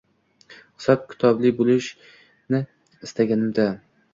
Hisob-kitobli 0.61 1.51
bo‘lishini 1.59 2.63
istaganimda 3.09 3.71